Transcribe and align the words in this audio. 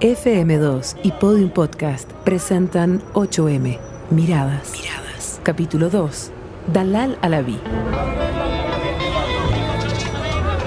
FM2 0.00 0.94
y 1.02 1.10
Podium 1.10 1.50
Podcast 1.50 2.08
presentan 2.24 3.02
8M, 3.14 3.80
Miradas. 4.10 4.70
Miradas. 4.70 5.40
Capítulo 5.42 5.90
2, 5.90 6.30
Dalal 6.72 7.18
Alaví. 7.20 7.58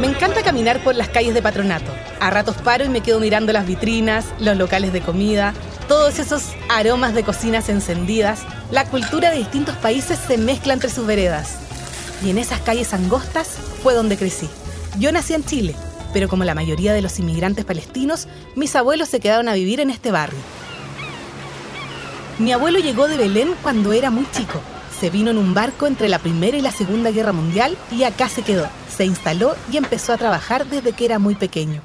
Me 0.02 0.07
encanta 0.07 0.44
caminar 0.44 0.83
por 0.83 0.96
las 0.96 1.07
calles 1.07 1.33
de 1.33 1.41
Patronato. 1.41 1.94
A 2.20 2.29
ratos 2.29 2.57
paro 2.57 2.83
y 2.83 2.89
me 2.89 2.99
quedo 2.99 3.21
mirando 3.21 3.54
las 3.54 3.65
vitrinas, 3.65 4.25
los 4.41 4.57
locales 4.57 4.91
de 4.91 4.99
comida, 4.99 5.54
todos 5.88 6.20
esos 6.20 6.50
aromas 6.68 7.13
de 7.13 7.23
cocinas 7.23 7.70
encendidas. 7.70 8.41
La 8.70 8.84
cultura 8.84 9.32
de 9.32 9.38
distintos 9.38 9.77
países 9.77 10.20
se 10.20 10.38
mezcla 10.38 10.73
entre 10.73 10.89
sus 10.89 11.07
veredas. 11.07 11.57
Y 12.21 12.32
en 12.32 12.38
esas 12.38 12.59
calles 12.59 12.93
angostas 12.93 13.48
fue 13.82 13.93
donde 13.93 14.18
crecí. 14.18 14.50
Yo 15.00 15.13
nací 15.13 15.34
en 15.34 15.45
Chile, 15.45 15.73
pero 16.14 16.28
como 16.28 16.43
la 16.43 16.55
mayoría 16.55 16.93
de 16.93 17.02
los 17.02 17.20
inmigrantes 17.20 17.66
palestinos, 17.66 18.28
mis 18.55 18.75
abuelos 18.75 19.10
se 19.10 19.20
quedaron 19.20 19.50
a 19.50 19.54
vivir 19.54 19.80
en 19.80 19.89
este 19.89 20.11
barrio. 20.11 20.39
Mi 22.39 22.51
abuelo 22.51 22.79
llegó 22.79 23.07
de 23.07 23.18
Belén 23.18 23.54
cuando 23.61 23.93
era 23.93 24.10
muy 24.10 24.25
chico. 24.32 24.61
Se 25.00 25.10
vino 25.10 25.32
en 25.32 25.37
un 25.37 25.54
barco 25.54 25.87
entre 25.87 26.10
la 26.10 26.20
Primera 26.20 26.57
y 26.57 26.61
la 26.61 26.71
Segunda 26.71 27.11
Guerra 27.11 27.34
Mundial 27.34 27.78
y 27.92 28.04
acá 28.04 28.29
se 28.29 28.42
quedó. 28.42 28.68
Se 28.96 29.06
instaló 29.06 29.56
y 29.71 29.78
empezó 29.78 30.14
a 30.14 30.18
trabajar 30.18 30.65
desde 30.65 30.93
que 30.93 31.06
era 31.06 31.20
muy 31.20 31.36
pequeño. 31.36 31.82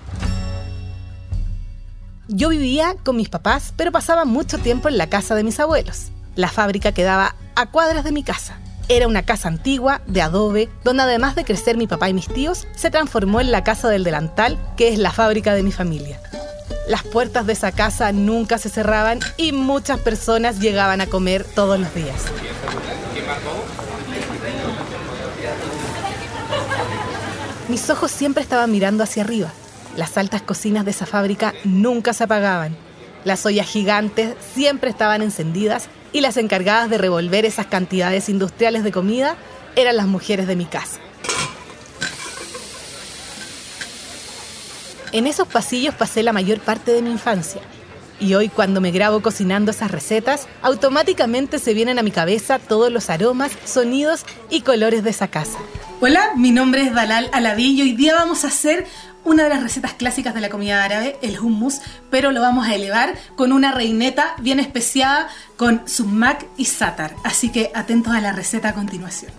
Yo 2.28 2.48
vivía 2.48 2.96
con 3.04 3.16
mis 3.16 3.28
papás, 3.28 3.72
pero 3.76 3.92
pasaba 3.92 4.24
mucho 4.24 4.58
tiempo 4.58 4.88
en 4.88 4.98
la 4.98 5.08
casa 5.08 5.34
de 5.34 5.44
mis 5.44 5.60
abuelos. 5.60 6.10
La 6.34 6.48
fábrica 6.48 6.92
quedaba 6.92 7.36
a 7.54 7.70
cuadras 7.70 8.04
de 8.04 8.12
mi 8.12 8.22
casa. 8.22 8.58
Era 8.88 9.08
una 9.08 9.24
casa 9.24 9.48
antigua, 9.48 10.00
de 10.06 10.22
adobe, 10.22 10.68
donde 10.84 11.02
además 11.02 11.34
de 11.34 11.44
crecer 11.44 11.76
mi 11.76 11.88
papá 11.88 12.08
y 12.08 12.14
mis 12.14 12.28
tíos, 12.28 12.68
se 12.76 12.88
transformó 12.88 13.40
en 13.40 13.50
la 13.50 13.64
casa 13.64 13.88
del 13.88 14.04
delantal, 14.04 14.58
que 14.76 14.92
es 14.92 14.98
la 15.00 15.10
fábrica 15.10 15.54
de 15.54 15.64
mi 15.64 15.72
familia. 15.72 16.20
Las 16.86 17.02
puertas 17.02 17.46
de 17.46 17.52
esa 17.52 17.72
casa 17.72 18.12
nunca 18.12 18.58
se 18.58 18.68
cerraban 18.68 19.18
y 19.36 19.50
muchas 19.50 19.98
personas 19.98 20.60
llegaban 20.60 21.00
a 21.00 21.08
comer 21.08 21.42
todos 21.42 21.80
los 21.80 21.92
días. 21.96 22.22
Mis 27.68 27.90
ojos 27.90 28.12
siempre 28.12 28.44
estaban 28.44 28.70
mirando 28.70 29.02
hacia 29.02 29.24
arriba. 29.24 29.50
Las 29.96 30.16
altas 30.16 30.42
cocinas 30.42 30.84
de 30.84 30.92
esa 30.92 31.06
fábrica 31.06 31.54
nunca 31.64 32.12
se 32.12 32.22
apagaban. 32.22 32.85
Las 33.26 33.44
ollas 33.44 33.66
gigantes 33.66 34.36
siempre 34.54 34.88
estaban 34.88 35.20
encendidas 35.20 35.88
y 36.12 36.20
las 36.20 36.36
encargadas 36.36 36.88
de 36.88 36.96
revolver 36.96 37.44
esas 37.44 37.66
cantidades 37.66 38.28
industriales 38.28 38.84
de 38.84 38.92
comida 38.92 39.34
eran 39.74 39.96
las 39.96 40.06
mujeres 40.06 40.46
de 40.46 40.54
mi 40.54 40.64
casa. 40.64 41.00
En 45.10 45.26
esos 45.26 45.48
pasillos 45.48 45.92
pasé 45.96 46.22
la 46.22 46.32
mayor 46.32 46.60
parte 46.60 46.92
de 46.92 47.02
mi 47.02 47.10
infancia. 47.10 47.62
Y 48.18 48.34
hoy 48.34 48.48
cuando 48.48 48.80
me 48.80 48.92
grabo 48.92 49.20
cocinando 49.20 49.70
esas 49.70 49.90
recetas, 49.90 50.48
automáticamente 50.62 51.58
se 51.58 51.74
vienen 51.74 51.98
a 51.98 52.02
mi 52.02 52.10
cabeza 52.10 52.58
todos 52.58 52.90
los 52.90 53.10
aromas, 53.10 53.52
sonidos 53.64 54.24
y 54.48 54.62
colores 54.62 55.04
de 55.04 55.10
esa 55.10 55.28
casa. 55.28 55.58
Hola, 56.00 56.32
mi 56.36 56.50
nombre 56.50 56.82
es 56.82 56.94
Dalal 56.94 57.28
Alaví 57.32 57.74
y 57.74 57.82
hoy 57.82 57.92
día 57.92 58.14
vamos 58.14 58.44
a 58.44 58.48
hacer 58.48 58.86
una 59.24 59.44
de 59.44 59.48
las 59.50 59.62
recetas 59.62 59.92
clásicas 59.92 60.34
de 60.34 60.40
la 60.40 60.48
comida 60.48 60.84
árabe, 60.84 61.16
el 61.20 61.38
hummus, 61.38 61.80
pero 62.10 62.32
lo 62.32 62.40
vamos 62.40 62.66
a 62.66 62.74
elevar 62.74 63.14
con 63.34 63.52
una 63.52 63.72
reineta 63.72 64.36
bien 64.38 64.60
especiada 64.60 65.28
con 65.56 65.86
sumac 65.86 66.46
y 66.56 66.66
sátar. 66.66 67.14
Así 67.24 67.50
que 67.50 67.70
atentos 67.74 68.14
a 68.14 68.20
la 68.20 68.32
receta 68.32 68.70
a 68.70 68.74
continuación. 68.74 69.32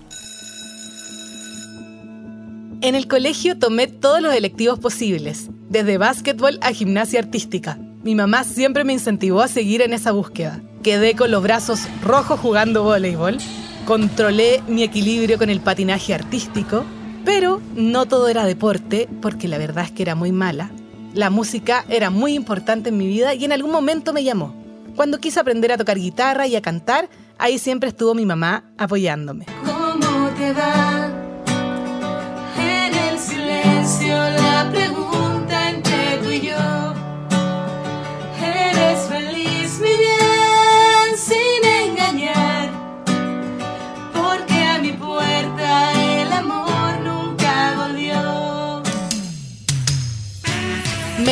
En 2.82 2.94
el 2.94 3.08
colegio 3.08 3.58
tomé 3.58 3.88
todos 3.88 4.22
los 4.22 4.36
electivos 4.36 4.78
posibles, 4.78 5.50
desde 5.70 5.98
básquetbol 5.98 6.60
a 6.62 6.74
gimnasia 6.74 7.20
artística. 7.20 7.80
Mi 8.08 8.16
mamá 8.16 8.46
siempre 8.46 8.86
me 8.86 8.94
incentivó 8.94 9.42
a 9.42 9.50
seguir 9.50 9.82
en 9.82 9.92
esa 9.92 10.14
búsqueda. 10.14 10.62
Quedé 10.82 11.14
con 11.14 11.30
los 11.30 11.44
brazos 11.44 11.90
rojos 12.02 12.40
jugando 12.40 12.84
voleibol, 12.84 13.38
controlé 13.84 14.64
mi 14.66 14.84
equilibrio 14.84 15.38
con 15.38 15.50
el 15.50 15.60
patinaje 15.60 16.14
artístico, 16.14 16.86
pero 17.26 17.62
no 17.76 18.06
todo 18.06 18.30
era 18.30 18.46
deporte, 18.46 19.10
porque 19.22 19.50
la 19.50 19.58
verdad 19.58 19.84
es 19.84 19.92
que 19.92 20.04
era 20.04 20.16
muy 20.16 20.32
mala. 20.32 20.72
La 21.14 21.30
música 21.30 21.84
era 21.90 22.10
muy 22.10 22.34
importante 22.34 22.92
en 22.92 22.98
mi 22.98 23.08
vida 23.08 23.34
y 23.34 23.44
en 23.44 23.52
algún 23.52 23.74
momento 23.74 24.14
me 24.14 24.24
llamó. 24.24 24.56
Cuando 24.96 25.20
quise 25.20 25.42
aprender 25.42 25.74
a 25.74 25.78
tocar 25.78 26.00
guitarra 26.00 26.48
y 26.48 26.56
a 26.56 26.62
cantar, 26.62 27.10
ahí 27.38 27.60
siempre 27.60 27.90
estuvo 27.90 28.16
mi 28.16 28.26
mamá 28.26 28.64
apoyándome. 28.78 29.48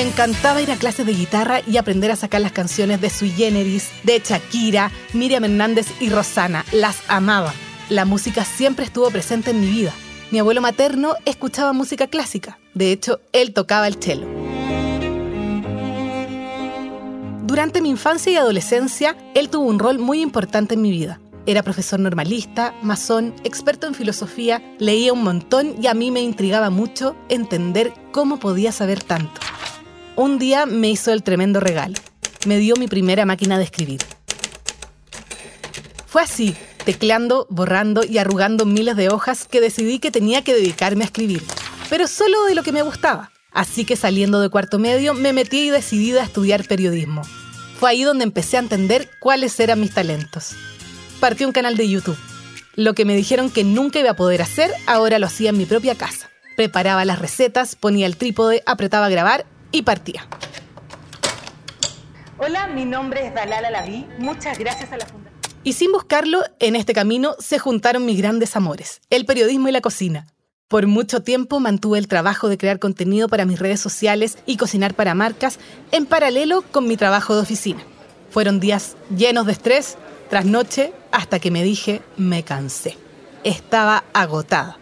Encantaba 0.06 0.62
ir 0.62 0.72
a 0.72 0.76
clases 0.76 1.06
de 1.06 1.14
guitarra 1.14 1.62
y 1.66 1.78
aprender 1.78 2.12
a 2.12 2.16
sacar 2.16 2.42
las 2.42 2.52
canciones 2.52 3.02
de 3.02 3.10
Sui 3.10 3.32
Generis, 3.32 3.90
de 4.04 4.22
Shakira, 4.24 4.92
Miriam 5.14 5.44
Hernández 5.44 5.88
y 6.00 6.10
Rosana. 6.10 6.64
Las 6.72 7.02
amaba. 7.08 7.54
La 7.90 8.06
música 8.06 8.46
siempre 8.46 8.86
estuvo 8.86 9.10
presente 9.10 9.52
en 9.52 9.62
mi 9.62 9.68
vida. 9.68 9.94
Mi 10.32 10.40
abuelo 10.40 10.62
materno 10.62 11.16
escuchaba 11.26 11.74
música 11.74 12.08
clásica. 12.08 12.60
De 12.74 12.92
hecho, 12.92 13.20
él 13.32 13.54
tocaba 13.54 13.88
el 13.88 13.96
cello. 13.96 14.28
Durante 17.44 17.82
mi 17.82 17.90
infancia 17.90 18.32
y 18.32 18.36
adolescencia, 18.36 19.16
él 19.34 19.50
tuvo 19.50 19.66
un 19.66 19.80
rol 19.80 20.00
muy 20.00 20.22
importante 20.22 20.74
en 20.74 20.82
mi 20.82 20.92
vida. 20.92 21.20
Era 21.48 21.62
profesor 21.62 22.00
normalista, 22.00 22.74
masón, 22.82 23.36
experto 23.44 23.86
en 23.86 23.94
filosofía, 23.94 24.64
leía 24.80 25.14
un 25.14 25.24
montón 25.24 25.76
y 25.80 25.86
a 25.86 25.94
mí 25.94 26.10
me 26.10 26.22
intrigaba 26.22 26.72
mucho 26.72 27.16
entender 27.30 27.94
cómo 28.12 28.40
podía 28.40 28.72
saber 28.72 29.04
tanto. 29.04 29.42
Un 30.18 30.40
día 30.40 30.66
me 30.66 30.90
hizo 30.90 31.12
el 31.12 31.24
tremendo 31.24 31.60
regalo. 31.60 31.96
Me 32.48 32.58
dio 32.58 32.76
mi 32.78 32.88
primera 32.88 33.26
máquina 33.26 33.58
de 33.58 33.66
escribir. 33.66 34.00
Fue 36.08 36.22
así, 36.22 36.56
tecleando, 36.86 37.48
borrando 37.50 38.02
y 38.06 38.18
arrugando 38.18 38.66
miles 38.66 38.96
de 38.96 39.10
hojas 39.10 39.46
que 39.46 39.60
decidí 39.60 40.00
que 40.00 40.12
tenía 40.12 40.42
que 40.42 40.54
dedicarme 40.54 41.04
a 41.04 41.08
escribir, 41.08 41.44
pero 41.90 42.08
solo 42.08 42.46
de 42.46 42.56
lo 42.56 42.64
que 42.64 42.72
me 42.72 42.82
gustaba. 42.82 43.32
Así 43.52 43.84
que 43.84 43.98
saliendo 43.98 44.40
de 44.40 44.48
cuarto 44.48 44.80
medio 44.80 45.14
me 45.14 45.34
metí 45.34 45.70
decidida 45.70 46.22
a 46.22 46.26
estudiar 46.26 46.66
periodismo. 46.66 47.24
Fue 47.78 47.90
ahí 47.90 48.04
donde 48.04 48.24
empecé 48.24 48.56
a 48.56 48.62
entender 48.62 49.10
cuáles 49.20 49.60
eran 49.60 49.82
mis 49.82 49.94
talentos. 49.94 50.56
Partí 51.20 51.44
un 51.44 51.52
canal 51.52 51.76
de 51.76 51.90
YouTube. 51.90 52.18
Lo 52.76 52.94
que 52.94 53.04
me 53.04 53.18
dijeron 53.18 53.50
que 53.50 53.66
nunca 53.66 54.00
iba 54.00 54.12
a 54.12 54.16
poder 54.16 54.42
hacer, 54.42 54.72
ahora 54.88 55.20
lo 55.20 55.26
hacía 55.26 55.50
en 55.50 55.58
mi 55.58 55.66
propia 55.66 55.96
casa. 55.96 56.30
Preparaba 56.56 57.04
las 57.04 57.20
recetas, 57.20 57.76
ponía 57.76 58.06
el 58.06 58.16
trípode, 58.16 58.64
apretaba 58.66 59.08
a 59.08 59.10
grabar 59.10 59.46
y 59.76 59.82
partía. 59.82 60.28
Hola, 62.38 62.68
mi 62.68 62.86
nombre 62.86 63.28
es 63.28 63.34
Dalal 63.34 63.66
Alaví. 63.66 64.06
Muchas 64.20 64.58
gracias 64.58 64.92
a 64.92 64.98
la 64.98 65.06
Fundación. 65.06 65.36
Y 65.64 65.74
sin 65.74 65.92
buscarlo, 65.92 66.44
en 66.60 66.76
este 66.76 66.94
camino 66.94 67.36
se 67.40 67.60
juntaron 67.60 68.06
mis 68.06 68.18
grandes 68.18 68.56
amores, 68.56 69.02
el 69.10 69.26
periodismo 69.26 69.68
y 69.68 69.72
la 69.72 69.82
cocina. 69.82 70.28
Por 70.68 70.88
mucho 70.88 71.22
tiempo 71.22 71.60
mantuve 71.60 72.00
el 72.00 72.08
trabajo 72.08 72.50
de 72.50 72.58
crear 72.58 72.80
contenido 72.80 73.28
para 73.30 73.46
mis 73.46 73.60
redes 73.60 73.80
sociales 73.80 74.38
y 74.46 74.58
cocinar 74.58 74.94
para 74.94 75.14
marcas 75.14 75.60
en 75.92 76.06
paralelo 76.06 76.64
con 76.72 76.88
mi 76.88 76.98
trabajo 76.98 77.36
de 77.36 77.42
oficina. 77.42 77.84
Fueron 78.32 78.60
días 78.60 78.96
llenos 79.16 79.46
de 79.46 79.54
estrés, 79.54 79.98
tras 80.30 80.46
noche, 80.46 80.94
hasta 81.12 81.40
que 81.40 81.52
me 81.52 81.64
dije, 81.64 82.02
me 82.18 82.44
cansé. 82.44 82.98
Estaba 83.44 84.04
agotada. 84.14 84.78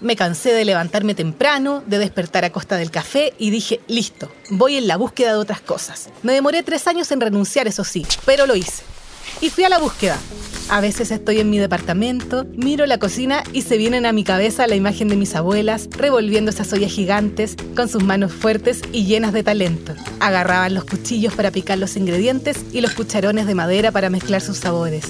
Me 0.00 0.16
cansé 0.16 0.52
de 0.52 0.64
levantarme 0.64 1.14
temprano, 1.14 1.82
de 1.86 1.98
despertar 1.98 2.44
a 2.44 2.50
costa 2.50 2.76
del 2.76 2.90
café 2.90 3.32
y 3.38 3.50
dije, 3.50 3.80
listo, 3.88 4.30
voy 4.50 4.76
en 4.76 4.86
la 4.86 4.96
búsqueda 4.96 5.32
de 5.32 5.38
otras 5.38 5.60
cosas. 5.60 6.10
Me 6.22 6.34
demoré 6.34 6.62
tres 6.62 6.86
años 6.86 7.10
en 7.12 7.20
renunciar, 7.20 7.66
eso 7.66 7.82
sí, 7.82 8.06
pero 8.26 8.46
lo 8.46 8.54
hice. 8.54 8.82
Y 9.40 9.50
fui 9.50 9.64
a 9.64 9.68
la 9.68 9.78
búsqueda. 9.78 10.18
A 10.68 10.80
veces 10.80 11.10
estoy 11.12 11.38
en 11.38 11.48
mi 11.48 11.58
departamento, 11.58 12.44
miro 12.56 12.86
la 12.86 12.98
cocina 12.98 13.44
y 13.52 13.62
se 13.62 13.78
vienen 13.78 14.04
a 14.04 14.12
mi 14.12 14.24
cabeza 14.24 14.66
la 14.66 14.74
imagen 14.74 15.08
de 15.08 15.16
mis 15.16 15.34
abuelas 15.34 15.88
revolviendo 15.92 16.50
esas 16.50 16.72
ollas 16.72 16.90
gigantes 16.90 17.54
con 17.76 17.88
sus 17.88 18.02
manos 18.02 18.32
fuertes 18.32 18.80
y 18.92 19.06
llenas 19.06 19.32
de 19.32 19.44
talento. 19.44 19.94
Agarraban 20.18 20.74
los 20.74 20.84
cuchillos 20.84 21.34
para 21.34 21.52
picar 21.52 21.78
los 21.78 21.96
ingredientes 21.96 22.58
y 22.72 22.80
los 22.80 22.94
cucharones 22.94 23.46
de 23.46 23.54
madera 23.54 23.92
para 23.92 24.10
mezclar 24.10 24.40
sus 24.40 24.58
sabores. 24.58 25.04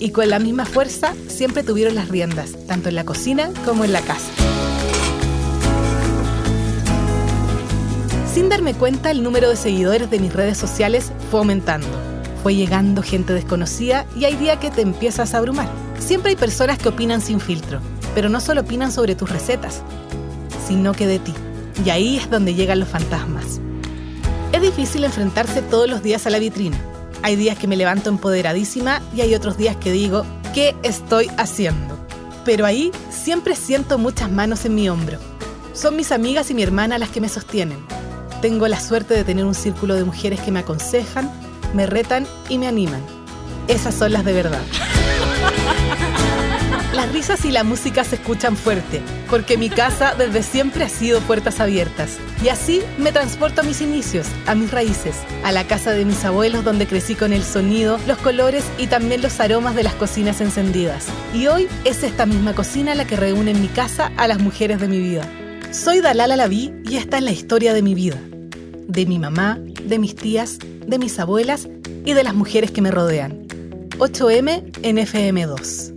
Y 0.00 0.10
con 0.10 0.28
la 0.28 0.38
misma 0.38 0.64
fuerza 0.64 1.14
siempre 1.28 1.62
tuvieron 1.62 1.94
las 1.94 2.08
riendas, 2.08 2.52
tanto 2.66 2.88
en 2.88 2.94
la 2.94 3.04
cocina 3.04 3.50
como 3.64 3.84
en 3.84 3.92
la 3.92 4.00
casa. 4.00 4.30
Sin 8.32 8.48
darme 8.48 8.74
cuenta, 8.74 9.10
el 9.10 9.22
número 9.22 9.48
de 9.48 9.56
seguidores 9.56 10.10
de 10.10 10.18
mis 10.18 10.32
redes 10.32 10.58
sociales 10.58 11.12
fue 11.30 11.40
aumentando 11.40 11.86
fue 12.44 12.54
llegando 12.54 13.02
gente 13.02 13.32
desconocida 13.32 14.04
y 14.14 14.26
hay 14.26 14.36
día 14.36 14.60
que 14.60 14.70
te 14.70 14.82
empiezas 14.82 15.32
a 15.32 15.38
abrumar. 15.38 15.66
Siempre 15.98 16.28
hay 16.28 16.36
personas 16.36 16.76
que 16.76 16.90
opinan 16.90 17.22
sin 17.22 17.40
filtro, 17.40 17.80
pero 18.14 18.28
no 18.28 18.38
solo 18.38 18.60
opinan 18.60 18.92
sobre 18.92 19.14
tus 19.14 19.30
recetas, 19.30 19.80
sino 20.68 20.92
que 20.92 21.06
de 21.06 21.20
ti. 21.20 21.32
Y 21.86 21.88
ahí 21.88 22.18
es 22.18 22.28
donde 22.28 22.52
llegan 22.52 22.80
los 22.80 22.90
fantasmas. 22.90 23.60
difícil 24.60 25.04
enfrentarse 25.04 25.62
todos 25.62 25.88
los 25.88 26.02
días 26.02 26.26
a 26.26 26.30
la 26.30 26.38
vitrina. 26.38 26.76
Hay 27.24 27.36
días 27.36 27.58
que 27.58 27.66
me 27.66 27.76
levanto 27.76 28.10
empoderadísima 28.10 29.00
y 29.16 29.22
hay 29.22 29.34
otros 29.34 29.56
días 29.56 29.76
que 29.76 29.90
digo, 29.90 30.26
¿qué 30.52 30.76
estoy 30.82 31.30
haciendo? 31.38 31.98
Pero 32.44 32.66
ahí 32.66 32.92
siempre 33.08 33.56
siento 33.56 33.96
muchas 33.96 34.30
manos 34.30 34.66
en 34.66 34.74
mi 34.74 34.90
hombro. 34.90 35.16
Son 35.72 35.96
mis 35.96 36.12
amigas 36.12 36.50
y 36.50 36.54
mi 36.54 36.62
hermana 36.62 36.98
las 36.98 37.08
que 37.08 37.22
me 37.22 37.30
sostienen. 37.30 37.78
Tengo 38.42 38.68
la 38.68 38.78
suerte 38.78 39.14
de 39.14 39.24
tener 39.24 39.46
un 39.46 39.54
círculo 39.54 39.94
de 39.94 40.04
mujeres 40.04 40.38
que 40.42 40.50
me 40.50 40.58
aconsejan, 40.58 41.32
me 41.72 41.86
retan 41.86 42.26
y 42.50 42.58
me 42.58 42.66
animan. 42.66 43.00
Esas 43.68 43.94
son 43.94 44.12
las 44.12 44.26
de 44.26 44.34
verdad. 44.34 44.60
Las 46.94 47.12
risas 47.12 47.44
y 47.44 47.50
la 47.50 47.64
música 47.64 48.04
se 48.04 48.14
escuchan 48.14 48.56
fuerte, 48.56 49.02
porque 49.28 49.58
mi 49.58 49.68
casa 49.68 50.14
desde 50.16 50.44
siempre 50.44 50.84
ha 50.84 50.88
sido 50.88 51.18
puertas 51.22 51.58
abiertas. 51.58 52.18
Y 52.40 52.50
así 52.50 52.82
me 52.98 53.10
transporto 53.10 53.62
a 53.62 53.64
mis 53.64 53.80
inicios, 53.80 54.28
a 54.46 54.54
mis 54.54 54.70
raíces, 54.70 55.16
a 55.42 55.50
la 55.50 55.66
casa 55.66 55.90
de 55.90 56.04
mis 56.04 56.24
abuelos 56.24 56.62
donde 56.62 56.86
crecí 56.86 57.16
con 57.16 57.32
el 57.32 57.42
sonido, 57.42 57.98
los 58.06 58.18
colores 58.18 58.64
y 58.78 58.86
también 58.86 59.22
los 59.22 59.40
aromas 59.40 59.74
de 59.74 59.82
las 59.82 59.94
cocinas 59.94 60.40
encendidas. 60.40 61.06
Y 61.34 61.48
hoy 61.48 61.66
es 61.84 62.04
esta 62.04 62.26
misma 62.26 62.54
cocina 62.54 62.94
la 62.94 63.08
que 63.08 63.16
reúne 63.16 63.50
en 63.50 63.60
mi 63.60 63.68
casa 63.68 64.12
a 64.16 64.28
las 64.28 64.38
mujeres 64.38 64.78
de 64.78 64.86
mi 64.86 65.00
vida. 65.00 65.28
Soy 65.72 66.00
Dalala 66.00 66.36
Laví 66.36 66.72
y 66.84 66.98
esta 66.98 67.16
es 67.18 67.24
la 67.24 67.32
historia 67.32 67.74
de 67.74 67.82
mi 67.82 67.96
vida. 67.96 68.20
De 68.86 69.04
mi 69.04 69.18
mamá, 69.18 69.58
de 69.82 69.98
mis 69.98 70.14
tías, 70.14 70.60
de 70.86 71.00
mis 71.00 71.18
abuelas 71.18 71.66
y 72.04 72.12
de 72.12 72.22
las 72.22 72.34
mujeres 72.34 72.70
que 72.70 72.82
me 72.82 72.92
rodean. 72.92 73.48
8M 73.98 74.78
en 74.82 74.96
FM2. 74.96 75.93